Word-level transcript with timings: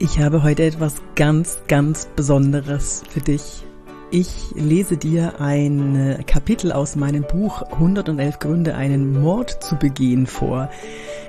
Ich 0.00 0.20
habe 0.20 0.44
heute 0.44 0.62
etwas 0.62 1.02
ganz, 1.16 1.58
ganz 1.66 2.06
Besonderes 2.14 3.02
für 3.10 3.18
dich. 3.20 3.64
Ich 4.12 4.52
lese 4.54 4.96
dir 4.96 5.40
ein 5.40 6.22
Kapitel 6.24 6.70
aus 6.70 6.94
meinem 6.94 7.24
Buch 7.24 7.62
111 7.62 8.38
Gründe, 8.38 8.76
einen 8.76 9.20
Mord 9.20 9.60
zu 9.60 9.74
begehen 9.74 10.28
vor. 10.28 10.70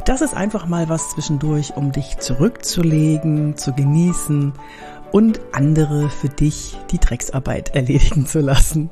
Das 0.05 0.21
ist 0.21 0.35
einfach 0.35 0.67
mal 0.67 0.87
was 0.87 1.09
zwischendurch, 1.09 1.77
um 1.77 1.91
dich 1.91 2.19
zurückzulegen, 2.19 3.57
zu 3.57 3.73
genießen 3.73 4.53
und 5.11 5.39
andere 5.51 6.11
für 6.11 6.29
dich 6.29 6.77
die 6.91 6.99
Drecksarbeit 6.99 7.69
erledigen 7.75 8.27
zu 8.27 8.39
lassen. 8.39 8.91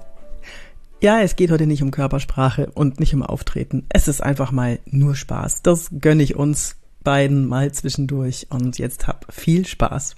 Ja, 1.03 1.21
es 1.21 1.35
geht 1.35 1.51
heute 1.51 1.67
nicht 1.67 1.83
um 1.83 1.91
Körpersprache 1.91 2.71
und 2.73 2.99
nicht 2.99 3.13
um 3.13 3.21
Auftreten. 3.21 3.85
Es 3.89 4.07
ist 4.07 4.23
einfach 4.23 4.51
mal 4.51 4.79
nur 4.87 5.13
Spaß. 5.13 5.61
Das 5.61 5.91
gönne 6.01 6.23
ich 6.23 6.35
uns 6.35 6.77
beiden 7.07 7.47
mal 7.47 7.71
zwischendurch 7.71 8.47
und 8.49 8.79
jetzt 8.79 9.07
hab 9.07 9.33
viel 9.33 9.65
Spaß. 9.65 10.17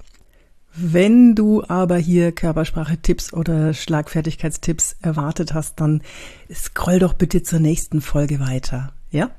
Wenn 0.74 1.36
du 1.36 1.64
aber 1.64 1.98
hier 1.98 2.32
Körpersprache-Tipps 2.32 3.32
oder 3.32 3.76
Schlagfertigkeitstipps 3.76 4.96
erwartet 5.00 5.54
hast, 5.54 5.80
dann 5.80 6.02
scroll 6.52 6.98
doch 6.98 7.14
bitte 7.14 7.44
zur 7.44 7.60
nächsten 7.60 8.02
Folge 8.02 8.40
weiter, 8.40 8.92
ja? 9.12 9.30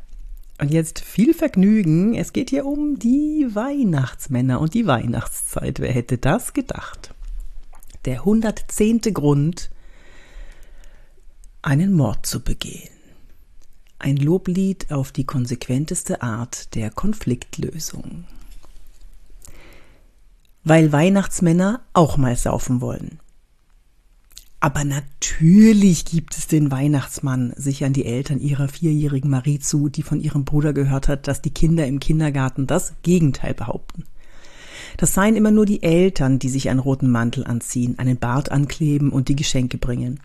Und 0.61 0.71
jetzt 0.71 1.01
viel 1.01 1.35
Vergnügen. 1.35 2.15
Es 2.15 2.33
geht 2.33 2.51
hier 2.51 2.67
um 2.67 3.01
die 3.01 3.49
Weihnachtsmänner 3.51 4.61
und 4.61 4.75
die 4.75 4.87
Weihnachtszeit. 4.87 5.81
Wer 5.81 5.91
hätte 5.91 6.19
das 6.19 6.53
gedacht? 6.53 7.15
Der 8.05 8.19
110. 8.21 9.01
Grund, 9.13 9.73
einen 11.63 11.95
Mord 11.95 12.27
zu 12.27 12.45
begehen. 12.45 13.00
Ein 14.03 14.17
Loblied 14.17 14.91
auf 14.91 15.13
die 15.13 15.25
konsequenteste 15.25 16.23
Art 16.23 16.75
der 16.75 16.91
Konfliktlösung. 16.91 18.25
Weil 20.65 20.91
Weihnachtsmänner 20.91 21.83
auch 21.93 22.17
mal 22.17 22.35
saufen 22.35 22.81
wollen. 22.81 23.21
Aber 24.59 24.85
natürlich 24.85 26.07
gibt 26.07 26.35
es 26.39 26.47
den 26.47 26.71
Weihnachtsmann, 26.71 27.53
sich 27.57 27.85
an 27.85 27.93
die 27.93 28.07
Eltern 28.07 28.41
ihrer 28.41 28.69
vierjährigen 28.69 29.29
Marie 29.29 29.59
zu, 29.59 29.91
die 29.91 30.03
von 30.03 30.19
ihrem 30.19 30.47
Bruder 30.47 30.73
gehört 30.73 31.07
hat, 31.07 31.29
dass 31.29 31.43
die 31.43 31.53
Kinder 31.53 31.87
im 31.87 32.01
Kindergarten 32.01 32.67
das 32.67 32.95
Gegenteil 33.03 33.53
behaupten. 33.53 34.05
Das 34.97 35.13
seien 35.13 35.37
immer 35.37 35.51
nur 35.51 35.67
die 35.67 35.83
Eltern, 35.83 36.39
die 36.39 36.49
sich 36.49 36.71
einen 36.71 36.81
roten 36.81 37.11
Mantel 37.11 37.45
anziehen, 37.45 37.99
einen 37.99 38.17
Bart 38.17 38.51
ankleben 38.51 39.11
und 39.11 39.29
die 39.29 39.37
Geschenke 39.37 39.77
bringen. 39.77 40.21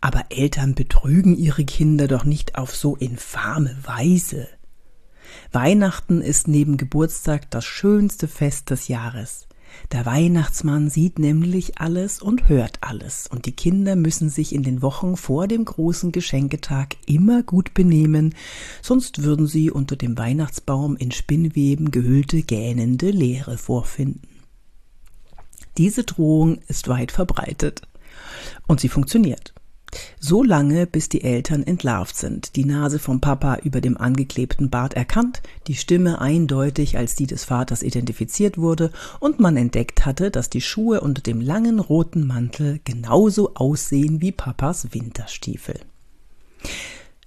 Aber 0.00 0.26
Eltern 0.30 0.74
betrügen 0.74 1.36
ihre 1.36 1.64
Kinder 1.64 2.06
doch 2.08 2.24
nicht 2.24 2.56
auf 2.56 2.74
so 2.74 2.96
infame 2.96 3.76
Weise. 3.82 4.48
Weihnachten 5.52 6.20
ist 6.20 6.48
neben 6.48 6.76
Geburtstag 6.76 7.50
das 7.50 7.64
schönste 7.64 8.28
Fest 8.28 8.70
des 8.70 8.88
Jahres. 8.88 9.48
Der 9.92 10.06
Weihnachtsmann 10.06 10.88
sieht 10.88 11.18
nämlich 11.18 11.78
alles 11.78 12.22
und 12.22 12.48
hört 12.48 12.78
alles, 12.80 13.26
und 13.26 13.46
die 13.46 13.52
Kinder 13.52 13.96
müssen 13.96 14.30
sich 14.30 14.54
in 14.54 14.62
den 14.62 14.82
Wochen 14.82 15.16
vor 15.16 15.46
dem 15.46 15.64
großen 15.64 16.10
Geschenketag 16.10 16.96
immer 17.06 17.42
gut 17.42 17.74
benehmen, 17.74 18.34
sonst 18.82 19.22
würden 19.22 19.46
sie 19.46 19.70
unter 19.70 19.96
dem 19.96 20.16
Weihnachtsbaum 20.16 20.96
in 20.96 21.12
Spinnweben 21.12 21.90
gehüllte 21.90 22.42
gähnende 22.42 23.10
Leere 23.10 23.58
vorfinden. 23.58 24.28
Diese 25.76 26.04
Drohung 26.04 26.58
ist 26.66 26.88
weit 26.88 27.12
verbreitet. 27.12 27.82
Und 28.66 28.80
sie 28.80 28.88
funktioniert. 28.88 29.54
So 30.20 30.42
lange, 30.42 30.86
bis 30.86 31.08
die 31.08 31.22
Eltern 31.22 31.62
entlarvt 31.62 32.16
sind, 32.16 32.56
die 32.56 32.64
Nase 32.64 32.98
vom 32.98 33.20
Papa 33.20 33.58
über 33.62 33.80
dem 33.80 33.96
angeklebten 33.96 34.70
Bart 34.70 34.94
erkannt, 34.94 35.42
die 35.66 35.74
Stimme 35.74 36.20
eindeutig 36.20 36.98
als 36.98 37.14
die 37.14 37.26
des 37.26 37.44
Vaters 37.44 37.82
identifiziert 37.82 38.58
wurde 38.58 38.90
und 39.20 39.40
man 39.40 39.56
entdeckt 39.56 40.06
hatte, 40.06 40.30
dass 40.30 40.50
die 40.50 40.60
Schuhe 40.60 41.00
unter 41.00 41.22
dem 41.22 41.40
langen 41.40 41.78
roten 41.78 42.26
Mantel 42.26 42.80
genauso 42.84 43.54
aussehen 43.54 44.20
wie 44.20 44.32
Papas 44.32 44.92
Winterstiefel. 44.92 45.80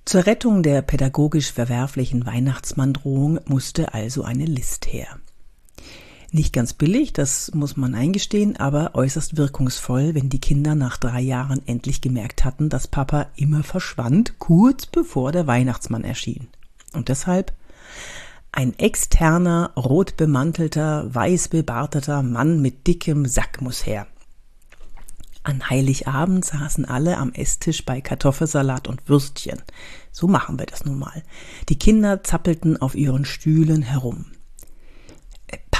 Zur 0.06 0.26
Rettung 0.26 0.64
der 0.64 0.82
pädagogisch 0.82 1.52
verwerflichen 1.52 2.26
Weihnachtsmanndrohung 2.26 3.40
musste 3.46 3.94
also 3.94 4.24
eine 4.24 4.46
List 4.46 4.88
her. 4.92 5.20
Nicht 6.34 6.54
ganz 6.54 6.72
billig, 6.74 7.12
das 7.12 7.52
muss 7.54 7.76
man 7.76 7.94
eingestehen, 7.94 8.56
aber 8.56 8.96
äußerst 8.96 9.36
wirkungsvoll, 9.36 10.16
wenn 10.16 10.30
die 10.30 10.40
Kinder 10.40 10.76
nach 10.76 10.96
drei 10.96 11.20
Jahren 11.20 11.62
endlich 11.68 12.00
gemerkt 12.00 12.46
hatten, 12.46 12.70
dass 12.70 12.88
Papa 12.88 13.28
immer 13.36 13.64
verschwand, 13.64 14.40
kurz 14.40 14.86
bevor 14.86 15.34
der 15.34 15.46
Weihnachtsmann 15.46 16.06
erschien. 16.06 16.48
Und 16.94 17.10
deshalb 17.10 17.52
ein 18.54 18.78
externer, 18.80 19.72
rot 19.76 20.16
bemantelter, 20.16 21.14
weiß 21.14 21.50
bebarteter 21.50 22.24
Mann 22.24 22.62
mit 22.62 22.88
dickem 22.88 23.26
Sack 23.26 23.62
muss 23.62 23.86
her. 23.86 24.08
An 25.44 25.70
Heiligabend 25.70 26.46
saßen 26.46 26.86
alle 26.86 27.18
am 27.18 27.34
Esstisch 27.34 27.84
bei 27.84 28.00
Kartoffelsalat 28.00 28.88
und 28.88 29.10
Würstchen. 29.10 29.62
So 30.12 30.28
machen 30.28 30.60
wir 30.60 30.66
das 30.66 30.86
nun 30.86 31.00
mal. 31.00 31.24
Die 31.68 31.80
Kinder 31.80 32.24
zappelten 32.24 32.82
auf 32.82 32.96
ihren 32.96 33.26
Stühlen 33.26 33.82
herum. 33.82 34.28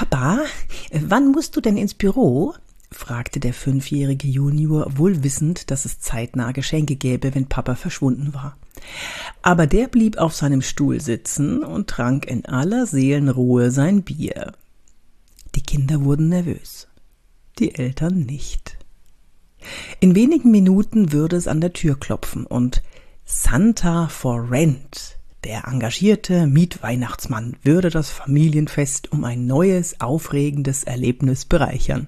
Papa, 0.02 0.40
wann 0.90 1.30
musst 1.30 1.54
du 1.54 1.60
denn 1.60 1.76
ins 1.76 1.94
Büro? 1.94 2.54
fragte 2.90 3.38
der 3.38 3.54
fünfjährige 3.54 4.26
Junior, 4.26 4.98
wohl 4.98 5.22
wissend, 5.22 5.70
dass 5.70 5.84
es 5.84 6.00
zeitnah 6.00 6.50
Geschenke 6.50 6.96
gäbe, 6.96 7.36
wenn 7.36 7.46
Papa 7.46 7.76
verschwunden 7.76 8.34
war. 8.34 8.56
Aber 9.42 9.68
der 9.68 9.86
blieb 9.86 10.18
auf 10.18 10.34
seinem 10.34 10.60
Stuhl 10.60 11.00
sitzen 11.00 11.62
und 11.62 11.88
trank 11.88 12.26
in 12.26 12.44
aller 12.46 12.86
Seelenruhe 12.86 13.70
sein 13.70 14.02
Bier. 14.02 14.54
Die 15.54 15.62
Kinder 15.62 16.02
wurden 16.02 16.30
nervös, 16.30 16.88
die 17.60 17.76
Eltern 17.76 18.18
nicht. 18.22 18.76
In 20.00 20.16
wenigen 20.16 20.50
Minuten 20.50 21.12
würde 21.12 21.36
es 21.36 21.46
an 21.46 21.60
der 21.60 21.74
Tür 21.74 21.96
klopfen 21.96 22.44
und 22.44 22.82
Santa 23.24 24.08
for 24.08 24.50
Rent 24.50 25.16
der 25.44 25.66
engagierte 25.66 26.46
Mietweihnachtsmann 26.46 27.56
würde 27.62 27.90
das 27.90 28.10
Familienfest 28.10 29.12
um 29.12 29.24
ein 29.24 29.46
neues, 29.46 30.00
aufregendes 30.00 30.84
Erlebnis 30.84 31.44
bereichern. 31.44 32.06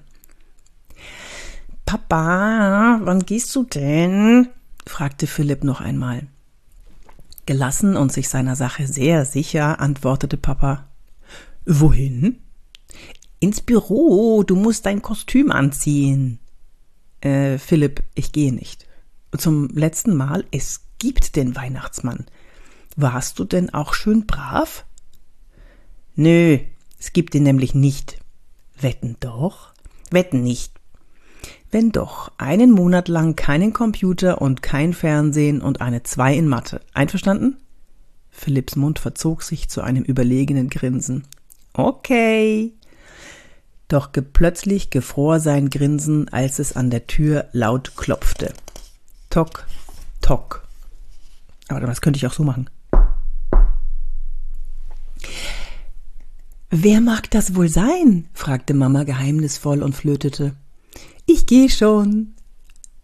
Papa, 1.85 2.99
wann 3.03 3.25
gehst 3.25 3.55
du 3.55 3.63
denn? 3.63 4.49
fragte 4.85 5.27
Philipp 5.27 5.63
noch 5.63 5.81
einmal. 5.81 6.27
Gelassen 7.45 7.95
und 7.95 8.11
sich 8.11 8.29
seiner 8.29 8.55
Sache 8.55 8.87
sehr 8.87 9.25
sicher, 9.25 9.79
antwortete 9.79 10.37
Papa. 10.37 10.87
Wohin? 11.65 12.39
Ins 13.39 13.61
Büro, 13.61 14.43
du 14.43 14.55
musst 14.55 14.85
dein 14.85 15.01
Kostüm 15.01 15.51
anziehen. 15.51 16.39
Äh, 17.21 17.57
Philipp, 17.57 18.01
ich 18.15 18.31
gehe 18.31 18.53
nicht. 18.53 18.87
Zum 19.37 19.67
letzten 19.69 20.15
Mal, 20.15 20.45
es 20.51 20.81
gibt 20.97 21.35
den 21.35 21.55
Weihnachtsmann. 21.55 22.25
Warst 22.95 23.39
du 23.39 23.43
denn 23.43 23.73
auch 23.73 23.93
schön 23.93 24.25
brav? 24.25 24.85
Nö, 26.15 26.59
es 26.99 27.11
gibt 27.11 27.35
ihn 27.35 27.43
nämlich 27.43 27.75
nicht. 27.75 28.17
Wetten 28.79 29.17
doch? 29.19 29.73
Wetten 30.11 30.43
nicht. 30.43 30.71
Wenn 31.71 31.91
doch, 31.91 32.31
einen 32.37 32.71
Monat 32.71 33.09
lang 33.09 33.35
keinen 33.35 33.73
Computer 33.73 34.41
und 34.41 34.61
kein 34.61 34.93
Fernsehen 34.93 35.61
und 35.61 35.81
eine 35.81 36.03
Zwei 36.03 36.35
in 36.35 36.47
Mathe. 36.47 36.79
Einverstanden? 36.93 37.57
Philipps 38.31 38.77
Mund 38.77 38.99
verzog 38.99 39.43
sich 39.43 39.67
zu 39.67 39.81
einem 39.81 40.03
überlegenen 40.03 40.69
Grinsen. 40.69 41.25
Okay. 41.73 42.73
Doch 43.89 44.09
plötzlich 44.11 44.89
gefror 44.89 45.39
sein 45.39 45.69
Grinsen, 45.69 46.29
als 46.29 46.59
es 46.59 46.75
an 46.75 46.89
der 46.89 47.07
Tür 47.07 47.49
laut 47.51 47.97
klopfte. 47.97 48.53
Tock, 49.29 49.67
tock. 50.21 50.65
Aber 51.67 51.81
das 51.81 52.01
könnte 52.01 52.17
ich 52.17 52.27
auch 52.27 52.33
so 52.33 52.43
machen. 52.43 52.69
Wer 56.69 57.01
mag 57.01 57.29
das 57.31 57.55
wohl 57.55 57.69
sein? 57.69 58.27
fragte 58.33 58.73
Mama 58.73 59.03
geheimnisvoll 59.03 59.81
und 59.81 59.95
flötete. 59.95 60.55
Ich 61.25 61.45
geh 61.45 61.69
schon. 61.69 62.33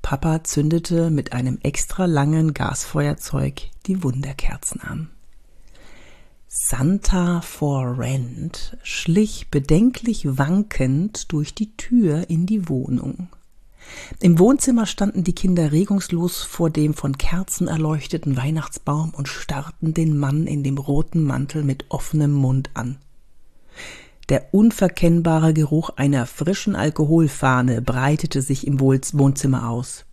Papa 0.02 0.44
zündete 0.44 1.10
mit 1.10 1.34
einem 1.34 1.60
extra 1.64 2.06
langen 2.06 2.54
Gasfeuerzeug 2.54 3.70
die 3.86 4.04
Wunderkerzen 4.04 4.82
an. 4.82 5.10
Santa 6.48 7.40
for 7.42 7.98
Rent 7.98 8.78
schlich 8.84 9.48
bedenklich 9.52 10.38
wankend 10.38 11.32
durch 11.32 11.56
die 11.56 11.78
Tür 11.78 12.30
in 12.30 12.46
die 12.46 12.68
Wohnung. 12.68 13.30
Im 14.20 14.40
Wohnzimmer 14.40 14.86
standen 14.86 15.24
die 15.24 15.34
Kinder 15.34 15.72
regungslos 15.72 16.44
vor 16.44 16.70
dem 16.70 16.94
von 16.94 17.18
Kerzen 17.18 17.68
erleuchteten 17.68 18.38
Weihnachtsbaum 18.38 19.14
und 19.16 19.28
starrten 19.28 19.94
den 19.94 20.18
Mann 20.18 20.48
in 20.48 20.64
dem 20.64 20.78
roten 20.78 21.24
Mantel 21.24 21.64
mit 21.64 21.86
offenem 21.90 22.32
Mund 22.32 22.70
an. 22.74 22.98
Der 24.30 24.54
unverkennbare 24.54 25.54
Geruch 25.54 25.90
einer 25.98 26.26
frischen 26.26 26.76
Alkoholfahne 26.76 27.82
breitete 27.82 28.42
sich 28.42 28.66
im 28.66 28.80
Wohnzimmer 28.80 29.70
aus. 29.70 30.06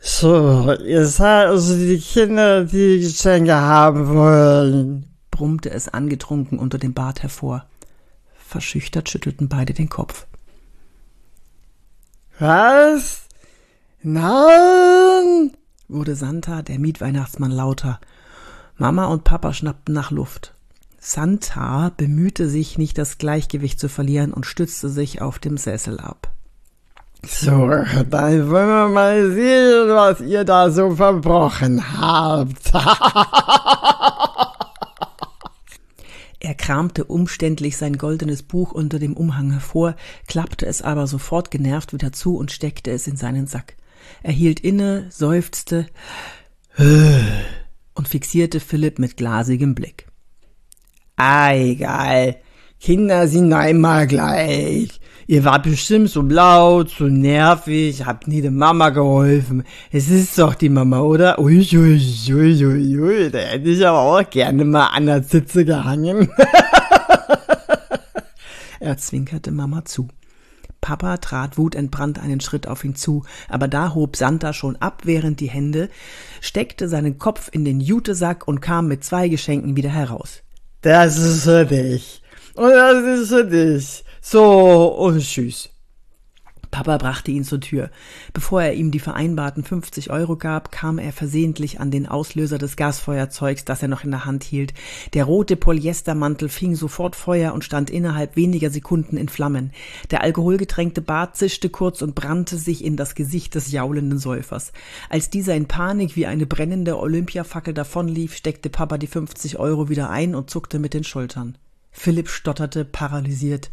So, 0.00 0.72
ihr 0.84 1.06
seid 1.06 1.48
also 1.48 1.76
die 1.76 1.98
Kinder, 1.98 2.64
die 2.64 3.00
Geschenke 3.00 3.54
haben 3.54 4.08
wollen, 4.08 5.06
brummte 5.30 5.70
es 5.70 5.88
angetrunken 5.88 6.58
unter 6.58 6.78
dem 6.78 6.94
Bart 6.94 7.22
hervor. 7.22 7.66
Verschüchtert 8.36 9.08
schüttelten 9.08 9.48
beide 9.48 9.74
den 9.74 9.88
Kopf. 9.88 10.26
Was? 12.38 13.22
Nein! 14.02 15.52
wurde 15.88 16.14
Santa, 16.14 16.62
der 16.62 16.78
Mietweihnachtsmann, 16.78 17.50
lauter. 17.50 17.98
Mama 18.76 19.06
und 19.06 19.24
Papa 19.24 19.52
schnappten 19.52 19.94
nach 19.94 20.10
Luft. 20.10 20.54
Santa 21.00 21.90
bemühte 21.96 22.48
sich, 22.48 22.78
nicht 22.78 22.98
das 22.98 23.18
Gleichgewicht 23.18 23.80
zu 23.80 23.88
verlieren 23.88 24.32
und 24.32 24.46
stützte 24.46 24.88
sich 24.88 25.20
auf 25.20 25.38
dem 25.38 25.56
Sessel 25.56 25.98
ab. 25.98 26.30
So, 27.26 27.68
dann 28.08 28.50
wollen 28.50 28.68
wir 28.68 28.88
mal 28.88 29.30
sehen, 29.32 29.88
was 29.88 30.20
ihr 30.20 30.44
da 30.44 30.70
so 30.70 30.94
verbrochen 30.94 31.98
habt. 31.98 32.72
er 36.48 36.54
kramte 36.54 37.04
umständlich 37.04 37.76
sein 37.76 37.98
goldenes 37.98 38.42
Buch 38.42 38.72
unter 38.72 38.98
dem 38.98 39.14
Umhang 39.14 39.50
hervor, 39.50 39.96
klappte 40.26 40.64
es 40.64 40.80
aber 40.80 41.06
sofort 41.06 41.50
genervt 41.50 41.92
wieder 41.92 42.10
zu 42.10 42.38
und 42.38 42.50
steckte 42.50 42.90
es 42.90 43.06
in 43.06 43.18
seinen 43.18 43.46
Sack. 43.46 43.76
Er 44.22 44.32
hielt 44.32 44.60
inne, 44.60 45.04
seufzte 45.10 45.86
und 46.78 48.08
fixierte 48.08 48.60
Philipp 48.60 48.98
mit 48.98 49.18
glasigem 49.18 49.74
Blick. 49.74 50.06
Ah, 51.16 51.52
egal. 51.52 52.36
Kinder 52.80 53.28
sind 53.28 53.52
einmal 53.52 54.06
gleich. 54.06 55.02
Ihr 55.30 55.44
wart 55.44 55.64
bestimmt 55.64 56.08
so 56.08 56.22
laut, 56.22 56.88
so 56.88 57.04
nervig, 57.04 58.06
habt 58.06 58.28
nie 58.28 58.40
der 58.40 58.50
Mama 58.50 58.88
geholfen. 58.88 59.62
Es 59.92 60.08
ist 60.08 60.38
doch 60.38 60.54
die 60.54 60.70
Mama, 60.70 61.00
oder? 61.00 61.38
Ui, 61.38 61.68
ui, 61.74 62.00
ui, 62.30 62.98
ui, 62.98 63.30
da 63.30 63.38
hätte 63.38 63.68
ich 63.68 63.86
aber 63.86 64.00
auch 64.00 64.30
gerne 64.30 64.64
mal 64.64 64.86
an 64.86 65.04
der 65.04 65.22
Zitze 65.22 65.66
gehangen. 65.66 66.30
er 68.80 68.96
zwinkerte 68.96 69.50
Mama 69.50 69.84
zu. 69.84 70.08
Papa 70.80 71.18
trat 71.18 71.58
wutentbrannt 71.58 72.18
einen 72.18 72.40
Schritt 72.40 72.66
auf 72.66 72.82
ihn 72.82 72.94
zu, 72.94 73.24
aber 73.50 73.68
da 73.68 73.94
hob 73.94 74.16
Santa 74.16 74.54
schon 74.54 74.76
abwehrend 74.76 75.40
die 75.40 75.50
Hände, 75.50 75.90
steckte 76.40 76.88
seinen 76.88 77.18
Kopf 77.18 77.50
in 77.52 77.66
den 77.66 77.80
Jutesack 77.80 78.48
und 78.48 78.62
kam 78.62 78.88
mit 78.88 79.04
zwei 79.04 79.28
Geschenken 79.28 79.76
wieder 79.76 79.90
heraus. 79.90 80.42
Das 80.80 81.18
ist 81.18 81.42
für 81.42 81.66
dich. 81.66 82.22
Und 82.54 82.70
das 82.70 83.20
ist 83.20 83.28
für 83.28 83.44
dich. 83.44 84.04
So, 84.20 84.86
und 84.86 85.20
tschüss. 85.20 85.70
Papa 86.70 86.98
brachte 86.98 87.30
ihn 87.30 87.44
zur 87.44 87.60
Tür. 87.60 87.90
Bevor 88.32 88.62
er 88.62 88.74
ihm 88.74 88.90
die 88.90 88.98
vereinbarten 88.98 89.64
50 89.64 90.10
Euro 90.10 90.36
gab, 90.36 90.70
kam 90.70 90.98
er 90.98 91.12
versehentlich 91.12 91.80
an 91.80 91.90
den 91.90 92.06
Auslöser 92.06 92.58
des 92.58 92.76
Gasfeuerzeugs, 92.76 93.64
das 93.64 93.82
er 93.82 93.88
noch 93.88 94.04
in 94.04 94.10
der 94.10 94.26
Hand 94.26 94.44
hielt. 94.44 94.74
Der 95.14 95.24
rote 95.24 95.56
Polyestermantel 95.56 96.48
fing 96.48 96.74
sofort 96.76 97.16
Feuer 97.16 97.54
und 97.54 97.64
stand 97.64 97.90
innerhalb 97.90 98.36
weniger 98.36 98.70
Sekunden 98.70 99.16
in 99.16 99.28
Flammen. 99.28 99.72
Der 100.10 100.22
alkoholgetränkte 100.22 101.00
Bart 101.00 101.36
zischte 101.36 101.70
kurz 101.70 102.02
und 102.02 102.14
brannte 102.14 102.56
sich 102.56 102.84
in 102.84 102.96
das 102.96 103.14
Gesicht 103.14 103.54
des 103.54 103.72
jaulenden 103.72 104.18
Säufers. 104.18 104.72
Als 105.08 105.30
dieser 105.30 105.54
in 105.54 105.66
Panik 105.66 106.16
wie 106.16 106.26
eine 106.26 106.46
brennende 106.46 106.98
Olympiafackel 106.98 107.72
davonlief, 107.72 108.36
steckte 108.36 108.68
Papa 108.68 108.98
die 108.98 109.06
50 109.06 109.58
Euro 109.58 109.88
wieder 109.88 110.10
ein 110.10 110.34
und 110.34 110.50
zuckte 110.50 110.78
mit 110.78 110.92
den 110.92 111.04
Schultern. 111.04 111.56
Philipp 111.90 112.28
stotterte 112.28 112.84
paralysiert. 112.84 113.70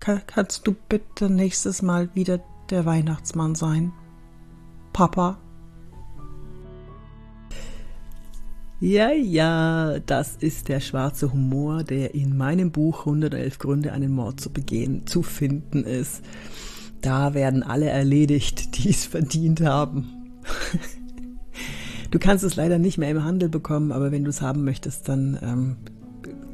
Kann, 0.00 0.22
kannst 0.26 0.66
du 0.66 0.74
bitte 0.88 1.28
nächstes 1.28 1.82
Mal 1.82 2.08
wieder 2.14 2.40
der 2.70 2.86
Weihnachtsmann 2.86 3.54
sein? 3.54 3.92
Papa? 4.94 5.38
Ja, 8.80 9.10
ja, 9.10 9.98
das 9.98 10.36
ist 10.36 10.68
der 10.68 10.80
schwarze 10.80 11.34
Humor, 11.34 11.84
der 11.84 12.14
in 12.14 12.34
meinem 12.34 12.72
Buch 12.72 13.00
111 13.00 13.58
Gründe, 13.58 13.92
einen 13.92 14.10
Mord 14.10 14.40
zu 14.40 14.50
begehen, 14.50 15.06
zu 15.06 15.22
finden 15.22 15.84
ist. 15.84 16.22
Da 17.02 17.34
werden 17.34 17.62
alle 17.62 17.90
erledigt, 17.90 18.78
die 18.78 18.88
es 18.88 19.04
verdient 19.04 19.60
haben. 19.60 20.40
Du 22.10 22.18
kannst 22.18 22.42
es 22.42 22.56
leider 22.56 22.80
nicht 22.80 22.98
mehr 22.98 23.08
im 23.08 23.22
Handel 23.22 23.48
bekommen, 23.48 23.92
aber 23.92 24.10
wenn 24.10 24.24
du 24.24 24.30
es 24.30 24.42
haben 24.42 24.64
möchtest, 24.64 25.08
dann 25.08 25.38
ähm, 25.42 25.76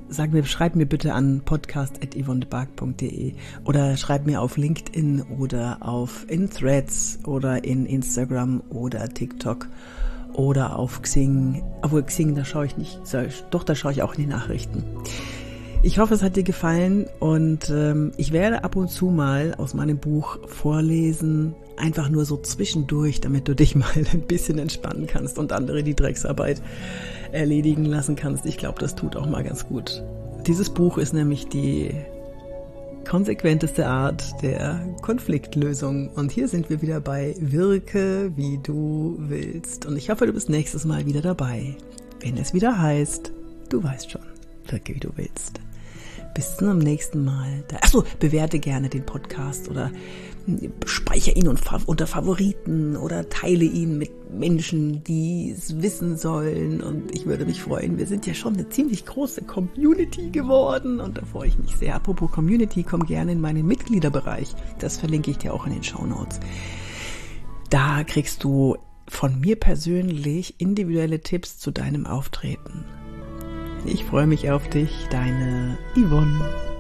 sag 0.08 0.32
mir, 0.32 0.44
schreib 0.44 0.76
mir 0.76 0.86
bitte 0.86 1.12
an 1.12 1.42
podcast.yvonnebark.de 1.44 3.34
oder 3.64 3.96
schreib 3.96 4.26
mir 4.26 4.40
auf 4.40 4.56
LinkedIn 4.56 5.22
oder 5.38 5.78
auf 5.80 6.24
in 6.28 6.50
Threads 6.50 7.18
oder 7.24 7.64
in 7.64 7.86
Instagram 7.86 8.62
oder 8.70 9.08
TikTok 9.08 9.68
oder 10.32 10.78
auf 10.78 11.02
Xing. 11.02 11.62
Obwohl 11.82 12.02
Xing, 12.02 12.34
da 12.34 12.44
schaue 12.44 12.66
ich 12.66 12.76
nicht, 12.76 13.00
doch, 13.50 13.64
da 13.64 13.74
schaue 13.74 13.92
ich 13.92 14.02
auch 14.02 14.14
in 14.14 14.22
die 14.22 14.28
Nachrichten. 14.28 14.84
Ich 15.86 16.00
hoffe, 16.00 16.14
es 16.14 16.22
hat 16.24 16.34
dir 16.34 16.42
gefallen 16.42 17.06
und 17.20 17.70
ähm, 17.70 18.10
ich 18.16 18.32
werde 18.32 18.64
ab 18.64 18.74
und 18.74 18.90
zu 18.90 19.06
mal 19.06 19.54
aus 19.54 19.72
meinem 19.72 19.98
Buch 19.98 20.40
vorlesen, 20.48 21.54
einfach 21.76 22.08
nur 22.08 22.24
so 22.24 22.36
zwischendurch, 22.38 23.20
damit 23.20 23.46
du 23.46 23.54
dich 23.54 23.76
mal 23.76 23.92
ein 23.94 24.22
bisschen 24.22 24.58
entspannen 24.58 25.06
kannst 25.06 25.38
und 25.38 25.52
andere 25.52 25.84
die 25.84 25.94
Drecksarbeit 25.94 26.60
erledigen 27.30 27.84
lassen 27.84 28.16
kannst. 28.16 28.46
Ich 28.46 28.56
glaube, 28.56 28.80
das 28.80 28.96
tut 28.96 29.14
auch 29.14 29.28
mal 29.28 29.44
ganz 29.44 29.68
gut. 29.68 30.02
Dieses 30.44 30.70
Buch 30.70 30.98
ist 30.98 31.14
nämlich 31.14 31.46
die 31.46 31.92
konsequenteste 33.08 33.86
Art 33.86 34.42
der 34.42 34.80
Konfliktlösung. 35.02 36.08
Und 36.08 36.32
hier 36.32 36.48
sind 36.48 36.68
wir 36.68 36.82
wieder 36.82 37.00
bei 37.00 37.36
Wirke, 37.38 38.32
wie 38.34 38.58
du 38.60 39.18
willst. 39.20 39.86
Und 39.86 39.96
ich 39.96 40.10
hoffe, 40.10 40.26
du 40.26 40.32
bist 40.32 40.50
nächstes 40.50 40.84
Mal 40.84 41.06
wieder 41.06 41.20
dabei, 41.20 41.76
wenn 42.22 42.36
es 42.38 42.54
wieder 42.54 42.76
heißt, 42.76 43.30
du 43.68 43.84
weißt 43.84 44.10
schon, 44.10 44.22
wirke, 44.68 44.96
wie 44.96 45.00
du 45.00 45.10
willst. 45.14 45.60
Bis 46.36 46.54
zum 46.58 46.76
nächsten 46.76 47.24
Mal. 47.24 47.64
Achso, 47.80 48.04
bewerte 48.20 48.58
gerne 48.58 48.90
den 48.90 49.06
Podcast 49.06 49.70
oder 49.70 49.90
speichere 50.84 51.34
ihn 51.34 51.48
unter 51.48 52.06
Favoriten 52.06 52.94
oder 52.94 53.30
teile 53.30 53.64
ihn 53.64 53.96
mit 53.96 54.10
Menschen, 54.30 55.02
die 55.02 55.54
es 55.56 55.80
wissen 55.80 56.18
sollen. 56.18 56.82
Und 56.82 57.14
ich 57.14 57.24
würde 57.24 57.46
mich 57.46 57.62
freuen. 57.62 57.96
Wir 57.96 58.06
sind 58.06 58.26
ja 58.26 58.34
schon 58.34 58.52
eine 58.52 58.68
ziemlich 58.68 59.06
große 59.06 59.44
Community 59.44 60.28
geworden 60.28 61.00
und 61.00 61.16
da 61.16 61.24
freue 61.24 61.48
ich 61.48 61.58
mich 61.58 61.74
sehr. 61.74 61.94
Apropos 61.94 62.30
Community, 62.30 62.82
komm 62.82 63.06
gerne 63.06 63.32
in 63.32 63.40
meinen 63.40 63.66
Mitgliederbereich. 63.66 64.54
Das 64.78 64.98
verlinke 64.98 65.30
ich 65.30 65.38
dir 65.38 65.54
auch 65.54 65.66
in 65.66 65.72
den 65.72 65.84
Show 65.84 66.04
Notes. 66.04 66.38
Da 67.70 68.04
kriegst 68.04 68.44
du 68.44 68.76
von 69.08 69.40
mir 69.40 69.56
persönlich 69.56 70.60
individuelle 70.60 71.20
Tipps 71.20 71.58
zu 71.58 71.70
deinem 71.70 72.04
Auftreten. 72.04 72.84
Ich 73.86 74.04
freue 74.04 74.26
mich 74.26 74.50
auf 74.50 74.68
dich, 74.68 75.06
deine 75.10 75.78
Yvonne. 75.96 76.75